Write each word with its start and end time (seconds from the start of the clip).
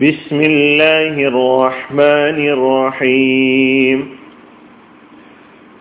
بسم 0.00 0.38
الله 0.42 1.14
الرحمن 1.26 2.38
الرحيم 2.48 3.98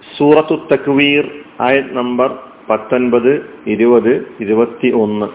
സൂറത്തു 0.04 0.56
തക്വീർ 0.72 1.24
ആയത് 1.62 1.92
നമ്പർ 1.98 2.30
പത്തൊൻപത് 2.70 3.32
ഇരുപത് 3.74 4.14
ഇരുപത്തി 4.44 4.90
ഒന്ന് 5.04 5.28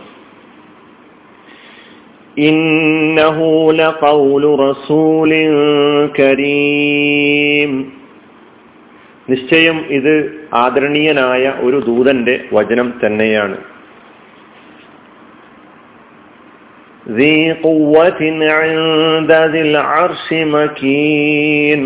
إنه 2.44 3.38
لقول 3.72 4.44
رسول 4.66 5.32
كريم 6.20 7.70
നിശ്ചയം 9.28 9.76
ഇത് 9.90 10.14
ആദരണീയനായ 10.56 11.44
ഒരു 11.62 11.78
ദൂതന്റെ 11.80 12.34
വചനം 12.52 12.88
തന്നെയാണ് 13.00 13.56
ذي 17.12 17.36
قوة 17.62 18.20
عند 18.52 19.30
ذي 19.52 19.60
العرش 19.62 20.26
مكين 20.54 21.80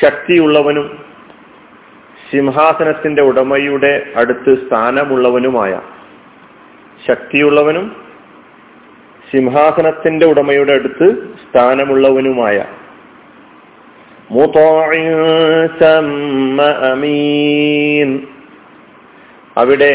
ശക്തിയുള്ളവനും 0.00 0.86
സിംഹാസനത്തിന്റെ 2.30 3.22
ഉടമയുടെ 3.22 3.92
അടുത്ത് 4.16 4.52
സ്ഥാനമുള്ളവനുമായ 4.64 5.72
ശക്തിയുള്ളവനും 7.00 7.86
സിംഹാസനത്തിന്റെ 9.28 10.26
ഉടമയുടെ 10.26 10.72
അടുത്ത് 10.72 11.06
സ്ഥാനമുള്ളവനുമായ 11.44 12.56
അമീൻ 16.90 18.10
അവിടെ 19.56 19.92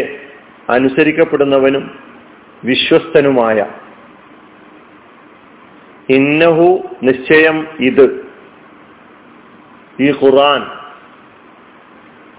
അനുസരിക്കപ്പെടുന്നവനും 0.70 1.83
വിശ്വസ്തനുമായ 2.63 3.57
ഇന്നഹു 6.10 6.83
നിശ്ചയം 7.02 7.69
ഇത്. 7.80 8.27
ഈ 10.01 10.10
ഖുറാൻ 10.10 10.66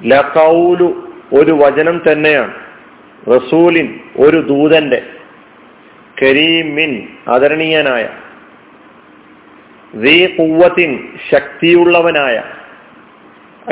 ലഖൗലു 0.07 1.11
ഒരു 1.33 1.51
വചനം 1.51 2.01
തന്നെയാണ്. 2.11 2.53
റസൂലിൻ 3.27 3.99
ഒരു 4.17 4.37
ദൂതന്റെ 4.37 5.01
കരീമിൻ 6.21 7.07
ആദരണീയനായ 7.27 8.09
കുവ്വത്തിൻ 10.27 11.13
ശക്തിയുള്ളവനായ 11.31 12.43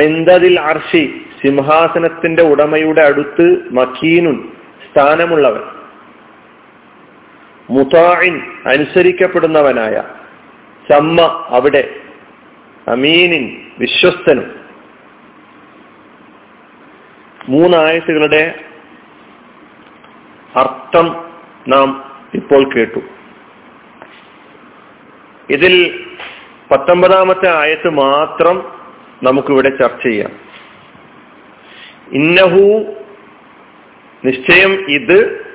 എന്തതിൽ 0.01 0.59
അർഷി 0.59 1.25
സിംഹാസനത്തിന്റെ 1.45 2.43
ഉടമയുടെ 2.43 3.01
അടുത്ത് 3.01 3.73
മക്കീനുൻ 3.73 4.51
സ്ഥാനമുള്ളവൻ. 4.91 5.74
മുതായിൻ 7.69 8.41
അനുസരിക്കപ്പെടുന്നവനായ. 8.65 10.03
സമ്മ 10.91 11.47
അവിടെ. 11.49 11.95
അമീനിൻ 12.87 13.71
വിശ്വസ്തനും. 13.79 14.55
മൂന്നായത്തുകളുടെ 17.49 18.59
അർത്ഥം 20.55 21.31
നാം 21.67 22.15
ഇപ്പോൾ 22.33 22.75
കേട്ടു. 22.75 22.99
ഇതിൽ 25.49 26.05
പത്തൊമ്പതാമത്തെ 26.71 27.57
ആയത്ത് 27.57 27.89
മാത്രം 27.89 28.79
നമുക്കിവിടെ 29.23 29.69
ചർച്ച 29.69 30.03
ചെയ്യാം. 30.03 30.31
ഇന്നഹു 32.11 32.95
നിശ്ചയം 34.25 34.91
ഇത് 34.91 35.45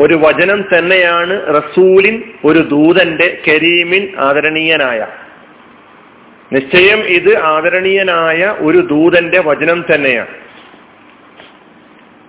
ഒരു 0.00 0.14
വചനം 0.14 0.64
തന്നെയാണ് 0.78 1.54
റസൂലിൻ 1.54 2.22
ഒരു 2.44 2.58
ദൂതന്റെ 2.58 3.38
കരീമിൻ 3.48 4.12
ആദരണീയനായ. 4.18 5.06
നിശ്ചയം 6.52 6.98
ഇത് 6.98 7.38
ആദരണീയനായ 7.38 8.56
ഒരു 8.58 8.78
ദൂതന്റെ 8.78 9.40
വചനം 9.40 9.84
തന്നെയാണ്. 9.94 10.28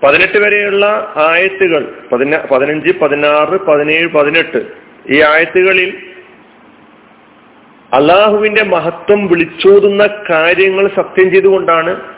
പതിനെട്ട് 0.03 0.37
വരെയുള്ള 0.37 1.13
ആയത്തുകൾ 1.15 1.93
പതിന 2.11 2.37
പതിനഞ്ച് 2.51 2.99
പതിനാറ് 2.99 3.59
പതിനേഴ് 3.59 4.07
പതിനെട്ട് 4.07 4.65
ഈ 5.09 5.21
ആയത്തുകളിൽ 5.21 5.97
അള്ളാഹുവിന്റെ 7.93 8.63
മഹത്വം 8.63 9.27
വിളിച്ചോതുന്ന 9.27 10.07
കാര്യങ്ങൾ 10.29 10.87
സത്യം 10.95 11.31
ചെയ്തുകൊണ്ടാണ് 11.31 12.12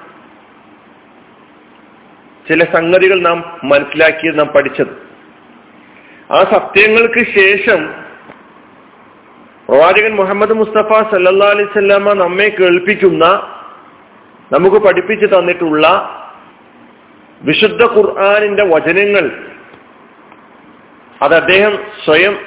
ചില 2.50 2.64
സംഗതികൾ 2.74 3.20
നാം 3.20 3.60
മനസ്സിലാക്കിയത് 3.64 4.40
നാം 4.40 4.48
പഠിച്ചത്. 4.48 5.06
ആ 6.32 6.44
സത്യങ്ങൾക്ക് 6.54 7.40
ശേഷം 7.40 8.06
പ്രവാചകൻ 9.70 10.16
മുഹമ്മദ് 10.16 10.54
മുസ്തഫ 10.54 10.94
സല്ലാ 11.12 11.48
അലൈവല്ലാമ 11.48 12.14
നമ്മെ 12.14 12.48
കേൾപ്പിക്കുന്ന 12.48 13.26
നമുക്ക് 14.52 14.78
പഠിപ്പിച്ചു 14.78 15.26
തന്നിട്ടുള്ള 15.26 15.88
വിശുദ്ധ 17.42 17.84
ഖുർആാനിന്റെ 17.84 18.64
വചനങ്ങൾ 18.64 19.48
അത് 21.22 21.36
അദ്ദേഹം 21.36 21.78
സ്വയം 22.06 22.38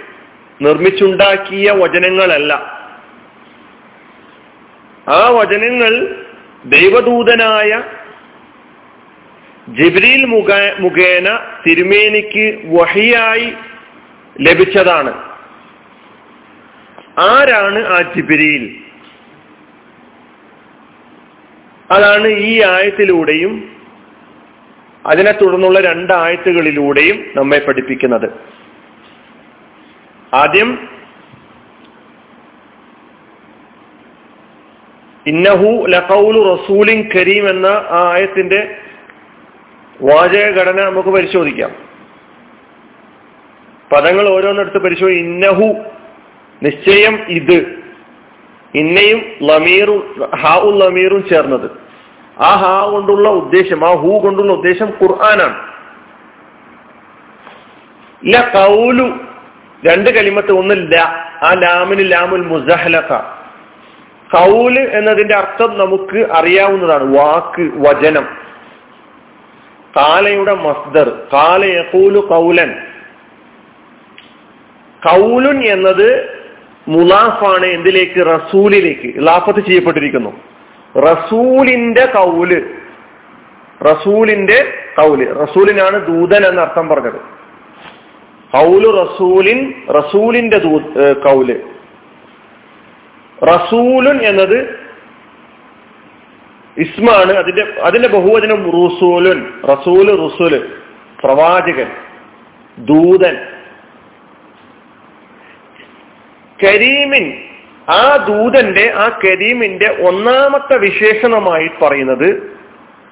നിർമ്മിച്ചുണ്ടാക്കിയ 0.62 1.70
വചനങ്ങളല്ല. 1.70 2.52
ആ 5.08 5.28
വചനങ്ങൾ 5.28 6.24
ദൈവദൂതനായ 6.64 7.82
ജിബ്രീൽ 9.68 10.24
മുഖ 10.24 10.50
മുഖേന 10.78 11.38
തിരുമേനിക്ക് 11.66 12.60
വഹിയായി 12.64 13.52
ലഭിച്ചതാണ്. 14.40 15.12
ആരാണ് 17.18 17.86
ആ 17.86 18.02
ജിബ്രീൽ? 18.16 18.76
അതാണ് 21.90 22.28
ഈ 22.28 22.62
ആയത്തിലൂടെയും 22.62 23.78
അതിനെ 25.06 25.32
തുടർന്നുള്ള 25.32 25.80
രണ്ട് 25.80 25.98
രണ്ടായത്തുകളിലൂടെയും 25.98 27.24
നമ്മെ 27.36 27.58
പഠിപ്പിക്കുന്നത്. 27.58 28.30
ആദ്യം 30.34 30.88
ഇന്നഹു 35.26 35.86
ലഖൗലു 35.86 36.40
റസൂലിൻ 36.54 37.08
കരീം 37.16 37.48
എന്ന 37.50 37.66
ആ 37.66 38.12
ആയത്തിന്റെ 38.14 38.76
വാചക 40.02 40.60
ഘടന 40.60 40.84
നമുക്ക് 40.84 41.08
പരിശോധിക്കാം. 41.08 41.70
പദങ്ങൾ 43.92 44.28
ഓരോന്നെടുത്ത് 44.28 44.78
പരിശോധി 44.78 45.12
ഇന്നഹു. 45.12 45.74
നിശ്ചയം 46.62 47.24
ഇത്. 47.28 47.78
ഇന്നയും 48.74 49.22
ലമീറും 49.42 50.30
ഹാവും 50.36 50.78
ലമീറും 50.78 51.28
ചേർന്നത്. 51.28 51.70
ആ 52.42 52.54
ഹാ 52.56 52.86
കൊണ്ടുള്ള 52.90 53.28
ഉദ്ദേശം 53.28 53.88
ആ 53.88 53.94
ഹൂ 53.94 54.20
കൊണ്ടുള്ള 54.20 54.52
ഉദ്ദേശം 54.52 54.86
ഖുർആനാണ്. 54.86 55.68
ല 58.26 58.40
കൗലു. 58.40 59.20
രണ്ട് 59.86 60.10
കലിമത്ത് 60.10 60.52
ഒന്ന് 60.52 60.74
ല. 60.74 60.96
ആ 61.42 61.54
ലാമിന് 61.54 62.12
ലാമുൽ 62.12 62.46
മുസഹലഖ 62.46 63.14
കൗൽ 64.36 64.78
എന്നതിന്റെ 64.78 65.34
അർത്ഥം 65.34 65.78
നമുക്ക് 65.78 66.32
അറിയാവുന്നതാണ്. 66.32 67.16
വാക്ക് 67.18 67.70
വചനം. 67.76 68.47
കാലയുടെ 69.96 70.54
മസ്ദർ 70.54 71.08
കാല 71.32 71.64
യഖൂലു 71.64 72.18
കൗലൻ 72.18 72.70
കൗലുൻ 75.06 75.58
എന്നത് 75.64 76.08
മുലാഫാണ് 76.88 77.66
എന്തിലേക്ക്? 77.66 78.20
റസൂലിലേക്ക് 78.26 79.08
ഇലാഫത്ത് 79.18 79.60
ചെയ്യപ്പെട്ടിരിക്കുന്നു. 79.66 80.32
റസൂലിന്റെ 80.96 82.04
കൗൽ 82.06 82.50
റസൂലിന്റെ 83.82 84.58
കൗൽ 84.98 85.20
റസൂലിനാണ് 85.32 86.06
ദൂതൻ 86.06 86.42
എന്ന 86.46 86.60
അർത്ഥം 86.60 86.88
പറഞ്ഞത്. 86.88 87.20
കൗലു 88.52 88.88
റസൂലിൻ 89.02 89.58
റസൂലിന്റെ 89.90 90.58
കൗൽ 91.26 91.48
റസൂലുൻ 93.42 94.18
എന്നത് 94.22 94.87
ഇസ്മാണ് 96.78 97.32
അതിന്റെ 97.32 97.80
അതിന്റെ 97.80 98.08
ബഹുവചനം 98.08 98.64
റുസൂലുൻ 98.64 99.52
റസൂൽ 99.64 100.20
റുസൂൽ 100.20 100.78
പ്രവാചകൻ 101.24 101.90
ദൂതൻ. 102.78 103.36
കരീമിൻ 106.64 107.42
ആ 107.90 108.16
ദൂതന്റെ 108.16 108.92
ആ 108.96 109.20
കരീമിന്റെ 109.24 109.96
ഒന്നാമത്തെ 110.08 110.78
വിശേഷണമായി 110.78 111.70
പറയുന്നത് 111.82 112.56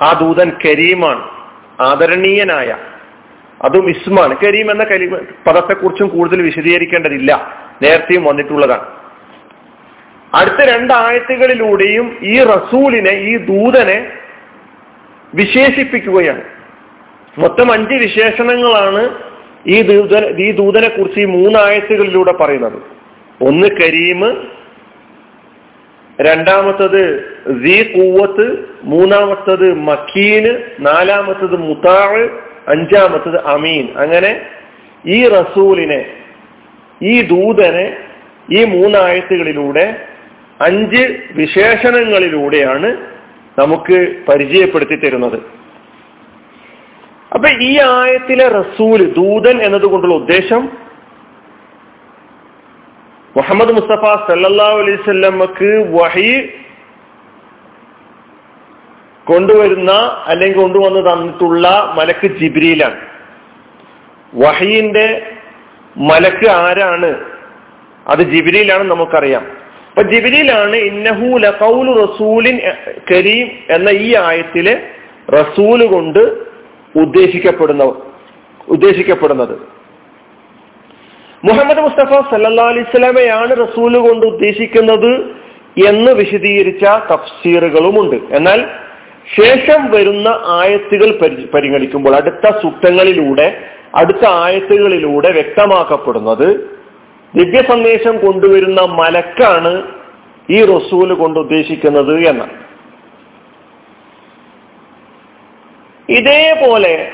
ആ 0.03 0.13
ദൂതൻ 0.13 0.53
കരീമാണ് 0.65 1.31
ആദരണീയനായ 1.81 2.77
അതും 3.63 3.91
ഇസ്മാണ്. 3.91 4.37
കരീം 4.45 4.71
എന്ന 4.71 4.85
കരീം 4.85 5.11
പദത്തെക്കുറിച്ചും 5.47 6.09
കൂടുതൽ 6.09 6.43
വിശദീകരിക്കേണ്ടതില്ല. 6.43 7.55
നേരത്തെയും 7.83 8.25
വന്നിട്ടുള്ളതാണ്. 8.25 9.06
അടുത്ത 10.35 10.69
രണ്ടായത്തുകളിലൂടെയും 10.69 12.19
ഈ 12.23 12.43
റസൂലിനെ 12.43 13.11
ഈ 13.11 13.37
ദൂതനെ 13.37 14.13
വിശേഷിപ്പിക്കുകയാണ്. 15.35 16.43
മൊത്തം 17.39 17.73
അഞ്ച് 17.73 17.95
വിശേഷണങ്ങളാണ് 17.95 19.15
ഈ 19.67 19.83
ദൂതന 19.83 20.25
ഈ 20.39 20.53
ദൂതനെ 20.53 20.89
കുറിച്ച് 20.89 21.21
ഈ 21.21 21.25
മൂന്നായത്തുകളിലൂടെ 21.25 22.33
പറയുന്നത്. 22.33 22.83
ഒന്ന് 23.43 23.69
കരീം 23.69 24.47
രണ്ടാമത്തത് 26.21 27.31
സി 27.65 27.93
കൂവത്ത് 27.93 28.69
മൂന്നാമത്തത് 28.83 29.75
മക്കീന് 29.75 30.59
നാലാമത്തത് 30.81 31.57
മുത്താഴ് 31.57 32.29
അഞ്ചാമത്തത് 32.69 33.45
അമീൻ. 33.45 33.89
അങ്ങനെ 33.97 34.41
ഈ 35.07 35.29
റസൂലിനെ 35.29 36.07
ഈ 37.03 37.23
ദൂതനെ 37.23 37.97
ഈ 38.51 38.65
മൂന്നായത്തുകളിലൂടെ 38.65 40.07
അഞ്ച് 40.61 41.21
വിശേഷണങ്ങളിലൂടെയാണ് 41.35 42.97
നമുക്ക് 43.59 44.25
പരിചയപ്പെടുത്തി 44.29 44.97
തരുന്നത്. 44.97 45.39
അപ്പൊ 47.35 47.49
ഈ 47.49 47.79
ആയത്തിലെ 47.81 48.49
റസൂൽ 48.49 49.13
ദൂതൻ 49.13 49.63
എന്നതുകൊണ്ടുള്ള 49.63 50.15
ഉദ്ദേശം 50.15 50.87
മുഹമ്മദ് 53.37 53.73
മുസ്തഫ 53.73 54.05
സല്ലാ 54.05 54.65
അലൈവല്ലമ്മക്ക് 54.65 55.87
വഹി 56.01 56.51
കൊണ്ടുവരുന്ന 59.25 59.91
അല്ലെങ്കിൽ 60.27 60.61
കൊണ്ടുവന്ന് 60.61 61.13
തന്നിട്ടുള്ള 61.13 61.95
മലക്ക് 61.97 62.27
ജിബ്രിയിലാണ് 62.27 63.01
വഹീന്റെ 64.35 65.33
മലക്ക് 65.97 66.51
ആരാണ്? 66.51 67.17
അത് 68.07 68.19
ജിബ്രിയിലാണ് 68.19 68.83
നമുക്കറിയാം. 68.83 69.66
അപ്പൊ 69.97 70.11
ജിബിലിയിലാണ് 70.11 70.77
ഇന്നഹു 70.77 71.39
ലഖൗലു 71.39 71.93
റസൂലിൻ 71.93 72.61
കരീം 73.13 73.51
എന്ന 73.71 73.89
ഈ 73.91 74.15
ആയത്തിലെ 74.15 74.81
റസൂൽ 75.33 75.87
കൊണ്ട് 75.87 76.19
ഉദ്ദേശിക്കപ്പെടുന്ന 76.97 77.85
ഉദ്ദേശിക്കപ്പെടുന്നത്. 78.69 79.59
മുഹമ്മദ് 81.45 81.79
മുസ്തഫ 81.79 82.13
സല്ലാ 82.31 82.65
അലൈസ്ലാമയാണ് 82.65 83.51
റസൂൽ 83.51 83.99
കൊണ്ട് 83.99 84.27
ഉദ്ദേശിക്കുന്നത് 84.27 85.11
എന്ന് 85.89 86.13
വിശദീകരിച്ച 86.13 86.85
തഫ്സീറുകളുമുണ്ട്. 86.85 88.17
എന്നാൽ 88.37 88.65
ശേഷം 89.43 89.91
വരുന്ന 89.91 90.29
ആയത്തുകൾ 90.45 91.19
പരിഗണിക്കുമ്പോൾ 91.55 92.17
അടുത്ത 92.17 92.61
സൂക്തങ്ങളിലൂടെ 92.63 93.61
അടുത്ത 93.95 94.27
ആയത്തുകളിലൂടെ 94.27 95.33
വ്യക്തമാക്കപ്പെടുന്നത് 95.33 96.76
ദിവ്യ 97.35 97.63
സന്ദേശം 97.69 98.27
കൊണ്ടുവരുന്ന 98.27 98.81
മലക്കാണ് 98.81 99.83
ഈ 100.51 100.65
റസൂൽ 100.65 101.15
കൊണ്ട് 101.15 101.39
ഉദ്ദേശിക്കുന്നത് 101.39 102.29
എന്ന്. 102.29 102.45
ഇതേപോലെ 106.09 107.13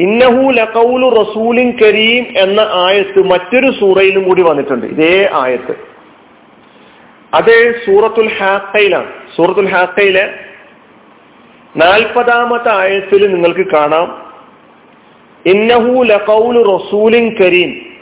ഇന്നഹു 0.00 0.50
ലഖൗലു 0.50 1.08
റസൂലിൻ 1.08 1.72
കരീം 1.82 2.26
എന്ന 2.36 2.60
ആയത്ത് 2.60 3.18
മറ്റൊരു 3.18 3.72
സൂറയിലും 3.80 4.24
കൂടി 4.24 4.42
വന്നിട്ടുണ്ട്. 4.42 4.86
ഇതേ 4.86 5.30
ആയത്ത്. 5.34 5.74
അത് 7.34 7.74
സൂറത്തുൽ 7.86 8.28
ഹാക്കയിലാണ് 8.28 9.12
സൂറത്തുൽ 9.36 9.68
ഹാക്കയിലെ 9.68 10.34
നാൽപ്പതാമത്തെ 11.76 12.72
ആയത്തിൽ 12.72 13.34
നിങ്ങൾക്ക് 13.34 13.70
കാണാം. 13.70 14.32
ഇന്നഹു 15.46 16.02
ലഖൗലു 16.02 16.62
റസൂലിൻ 16.62 17.34
കരീം. 17.40 17.93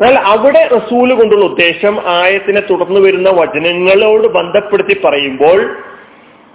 എന്നാൽ 0.00 0.18
അവിടെ 0.18 0.68
റസൂൽ 0.74 1.14
കൊണ്ടുള്ള 1.14 1.44
ഉദ്ദേശം 1.44 2.08
ആയത്തിനെ 2.08 2.60
തുടർന്ന് 2.60 3.00
വരുന്ന 3.00 3.30
വചനങ്ങളോട് 3.30 4.28
ബന്ധപ്പെടുത്തി 4.28 5.00
പറയുമ്പോൾ 5.04 5.76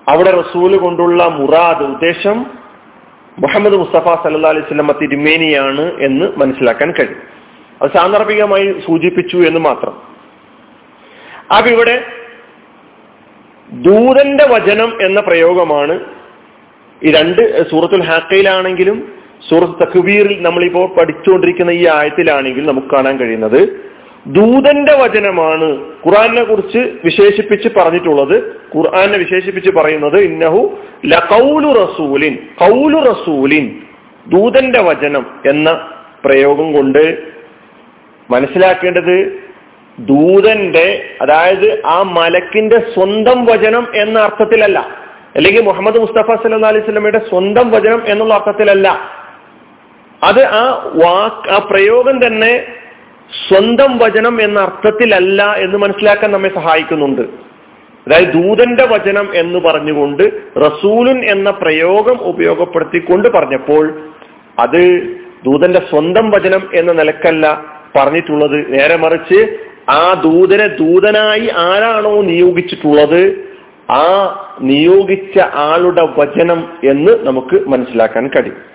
അവിടെ 0.10 0.32
റസൂൽ 0.32 0.78
കൊണ്ടുള്ള 0.78 1.26
മുറാദ് 1.28 1.84
ഉദ്ദേശം 1.84 2.46
മുഹമ്മദ് 3.40 3.74
മുസ്തഫ 3.74 4.24
സല്ലാ 4.24 4.50
അലൈഹി 4.50 4.66
സ്വലമ 4.66 4.92
തിരുമേനിയാണ് 5.02 5.82
എന്ന് 5.82 6.26
മനസ്സിലാക്കാൻ 6.38 6.92
കഴിയും. 6.92 7.22
അത് 7.82 7.92
സാന്ദർഭികമായി 7.92 8.84
സൂചിപ്പിച്ചു 8.88 9.38
എന്ന് 9.38 9.60
മാത്രം. 9.60 9.94
അപ്പൊ 11.58 11.72
ഇവിടെ 11.72 12.04
ദൂതന്റെ 13.70 14.46
വചനം 14.46 15.02
എന്ന 15.02 15.20
പ്രയോഗമാണ് 15.22 16.00
ഈ 17.04 17.12
രണ്ട് 17.12 17.70
സൂറത്തുൽ 17.70 18.04
ഹാക്കയിലാണെങ്കിലും 18.04 19.21
സൂറത്ത് 19.50 19.80
തക്ബീറിൽ 19.82 20.42
നമ്മളിപ്പോൾ 20.42 20.88
പഠിച്ചുകൊണ്ടിരിക്കുന്ന 21.00 21.72
ഈ 21.72 21.88
ആയത്തിലാണെങ്കിൽ 21.88 22.68
നമുക്ക് 22.68 22.88
കാണാൻ 22.88 23.18
കഴിയുന്നത് 23.18 23.92
ദൂതന്റെ 24.28 24.94
വചനമാണ് 25.02 25.68
ഖുറാനെ 26.06 26.44
കുറിച്ച് 26.44 26.78
വിശേഷിപ്പിച്ച് 26.78 27.70
പറഞ്ഞിട്ടുള്ളത്. 27.78 28.56
ഖുർആനെ 28.76 29.18
വിശേഷിപ്പിച്ച് 29.18 29.72
പറയുന്നത് 29.72 30.20
ഇന്നഹു 30.20 30.78
ലഖൗലു 31.06 31.70
റസൂലിൻ 31.84 32.36
കൗലു 32.36 32.98
റസൂലിൻ 32.98 33.76
ദൂതന്റെ 34.28 34.82
വചനം 34.82 35.26
എന്ന 35.50 35.90
പ്രയോഗം 36.26 36.74
കൊണ്ട് 36.74 37.18
മനസ്സിലാക്കേണ്ടത് 38.32 39.42
ദൂതന്റെ 40.00 41.04
അതായത് 41.22 41.82
ആ 41.86 42.02
മലക്കിന്റെ 42.02 42.76
സ്വന്തം 42.76 43.46
വചനം 43.46 43.88
എന്ന 43.96 44.20
അർത്ഥത്തിലല്ല. 44.20 44.80
അല്ലെങ്കിൽ 45.36 45.62
മുഹമ്മദ് 45.62 46.00
മുസ്തഫ 46.00 46.44
സല്ലാ 46.44 46.70
അലൈഹി 46.70 46.86
സ്വലമയുടെ 46.86 47.20
സ്വന്തം 47.30 47.72
വചനം 47.72 48.02
എന്നുള്ള 48.08 48.34
അർത്ഥത്തിലല്ല. 48.34 49.21
അത് 50.24 50.46
ആ 50.46 50.92
വാക്ക് 50.96 51.50
ആ 51.50 51.68
പ്രയോഗം 51.72 52.26
തന്നെ 52.26 52.64
സ്വന്തം 53.48 53.98
വചനം 53.98 54.42
എന്ന 54.42 54.60
അർത്ഥത്തിലല്ല 54.60 55.54
എന്ന് 55.58 55.78
മനസ്സിലാക്കാൻ 55.78 56.32
നമ്മെ 56.32 56.50
സഹായിക്കുന്നുണ്ട്. 56.56 57.22
അതായത് 58.08 58.34
ദൂതന്റെ 58.34 58.86
വചനം 58.86 59.36
എന്ന് 59.36 59.60
പറഞ്ഞുകൊണ്ട് 59.60 60.24
റസൂലുൻ 60.58 61.26
എന്ന 61.26 61.50
പ്രയോഗം 61.50 62.22
ഉപയോഗപ്പെടുത്തിക്കൊണ്ട് 62.22 63.30
പറഞ്ഞപ്പോൾ 63.30 64.02
അത് 64.60 65.02
ദൂതന്റെ 65.46 65.80
സ്വന്തം 65.90 66.30
വചനം 66.30 66.70
എന്ന 66.76 66.92
നിലക്കല്ല 66.92 67.66
പറഞ്ഞിട്ടുള്ളത്. 67.96 68.74
നേരെ 68.74 68.98
മറിച്ച് 68.98 69.58
ആ 69.90 70.14
ദൂതനെ 70.14 70.68
ദൂതനായി 70.68 71.48
ആരാണോ 71.58 72.22
നിയോഗിച്ചിട്ടുള്ളത് 72.22 73.24
ആ 73.92 74.06
നിയോഗിച്ച 74.62 75.40
ആളുടെ 75.54 76.04
വചനം 76.20 76.60
എന്ന് 76.84 77.14
നമുക്ക് 77.24 77.68
മനസ്സിലാക്കാൻ 77.68 78.28
കഴിയും. 78.28 78.71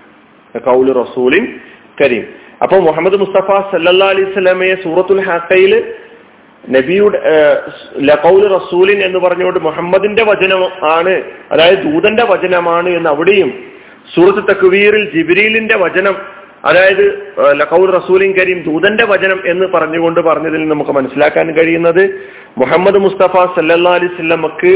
റസൂലിൻ 1.03 1.44
കരീം. 2.03 2.25
അപ്പോൾ 2.62 2.81
മുഹമ്മദ് 2.81 3.17
മുസ്തഫ 3.20 3.49
സല്ലാ 3.73 4.08
അലൈഹി 4.14 4.29
സ്വലമയെ 4.32 4.75
സൂറത്തുൽ 4.85 5.23
ഹാക്കയിൽ 5.29 5.73
നബിയുടെ 6.64 7.19
ലഖൗൽ 8.00 8.43
റസൂലിൻ 8.55 8.99
എന്ന് 9.05 9.19
പറഞ്ഞുകൊണ്ട് 9.19 9.61
മുഹമ്മദിന്റെ 9.61 10.23
വചനം 10.25 10.62
ആണ് 10.93 11.14
അതായത് 11.53 11.82
ദൂതന്റെ 11.82 12.25
വചനമാണ് 12.32 12.88
എന്ന് 12.88 13.08
അവിടെയും 13.08 13.50
സൂറത്ത് 14.14 14.43
തക്വീറിൽ 14.50 15.05
ജിബിരിലിന്റെ 15.14 15.76
വചനം 15.76 16.17
അതായത് 16.64 17.05
ലഖൌൽ 17.61 17.91
റസൂലിൻ 17.91 18.31
കരീം 18.38 18.58
ദൂതന്റെ 18.62 19.05
വചനം 19.05 19.38
എന്ന് 19.47 19.67
പറഞ്ഞുകൊണ്ട് 19.67 20.20
പറഞ്ഞതിൽ 20.20 20.63
നമുക്ക് 20.69 20.91
മനസ്സിലാക്കാൻ 20.91 21.46
കഴിയുന്നത് 21.53 22.03
മുഹമ്മദ് 22.58 22.98
മുസ്തഫ 22.98 23.44
സല്ലാ 23.56 23.93
അലൈഹി 23.98 24.13
സ്വലമക്ക് 24.15 24.72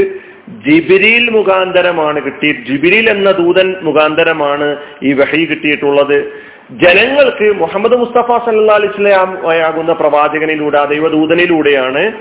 ജിബിരിൽ 0.67 1.29
മുഖാന്തരമാണ് 1.29 2.21
കിട്ടി 2.25 2.51
ജിബിരിൽ 2.69 3.09
എന്ന 3.09 3.31
ദൂതൻ 3.31 3.75
മുഖാന്തരമാണ് 3.81 4.77
ഈ 5.03 5.13
വഹി 5.13 5.45
കിട്ടിയിട്ടുള്ളത്. 5.45 6.31
ജനങ്ങൾക്ക് 6.71 7.55
മുഹമ്മദ് 7.55 7.97
മുസ്തഫ 7.97 8.27
സല്ലാ 8.45 8.75
അലിസ്ലാമാകുന്ന 8.75 9.93
പ്രവാചകനിലൂടെ 9.93 10.85
ദൈവദൂതനിലൂടെയാണ് 10.85 12.13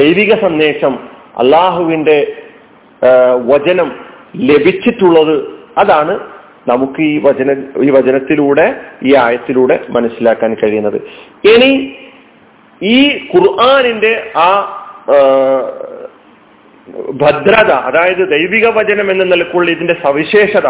ദൈവിക 0.00 0.40
സന്ദേശം 0.40 0.98
അള്ളാഹുവിന്റെ 1.38 2.32
വചനം 3.44 3.92
ലഭിച്ചിട്ടുള്ളത്. 4.36 5.36
അതാണ് 5.78 6.20
നമുക്ക് 6.68 7.02
ഈ 7.02 7.18
വചന 7.18 7.50
ഈ 7.82 7.90
വചനത്തിലൂടെ 7.90 8.74
ഈ 9.02 9.14
ആയത്തിലൂടെ 9.14 9.80
മനസ്സിലാക്കാൻ 9.90 10.54
കഴിയുന്നത്. 10.54 10.96
ഇനി 11.54 11.96
ഈ 12.82 13.18
ഖുർആാനിന്റെ 13.34 14.32
ആ 14.36 14.50
ഭദ്രത 17.20 17.70
അതായത് 17.86 18.22
ദൈവിക 18.30 18.66
വചനം 18.78 19.06
എന്ന 19.10 19.24
നിലക്കുള്ള 19.24 19.68
ഇതിന്റെ 19.70 19.96
സവിശേഷത 20.04 20.68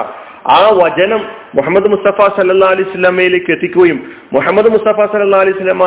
ആ 0.51 0.61
വചനം 0.81 1.21
മുഹമ്മദ് 1.55 1.89
മുസ്തഫ 1.91 2.29
സല്ലാ 2.37 2.69
അലൈഹി 2.75 2.89
സ്വലമയിലേക്ക് 2.91 3.51
എത്തിക്കുകയും 3.53 3.99
മുഹമ്മദ് 4.33 4.71
മുസ്തഫ 4.71 5.07
സല്ലാ 5.13 5.41
അലൈഹി 5.41 5.59
സ്വലമ 5.59 5.87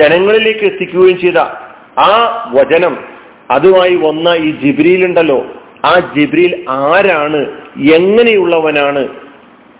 ജനങ്ങളിലേക്ക് 0.00 0.64
എത്തിക്കുകയും 0.64 1.18
ചെയ്ത 1.18 1.38
ആ 2.08 2.12
വചനം 2.52 2.94
അതുമായി 3.50 3.94
വന്ന 3.96 4.28
ഈ 4.46 4.50
ജിബ്രീൽ 4.62 5.02
ഉണ്ടല്ലോ 5.04 5.38
ആ 5.84 5.94
ജിബ്രീൽ 6.16 6.52
ആരാണ് 6.68 7.40
എങ്ങനെയുള്ളവനാണ് 7.94 9.02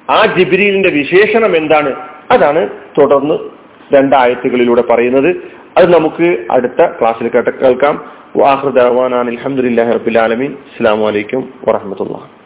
ആ 0.09 0.21
ജിബ്രീലിന്റെ 0.37 0.91
വിശേഷണം 0.91 1.57
എന്താണ് 1.57 1.91
അതാണ് 2.31 2.63
തുടർന്ന് 2.99 3.37
രണ്ടായത്തുകളിലൂടെ 3.95 4.83
പറയുന്നത്. 4.83 5.31
അത് 5.77 5.95
നമുക്ക് 5.95 6.47
അടുത്ത 6.51 6.87
ക്ലാസ്സിൽ 7.01 7.29
കേൾക്കാം. 7.29 8.05
വാഹൃദാൻ 8.37 9.15
അലഹമുല്ലാ 9.15 9.93
റബുലാലമീൻ 9.93 10.53
അസ്സാം 10.53 11.01
വലൈക്കും 11.01 11.55
വാഹമത്തുള്ള 11.69 12.40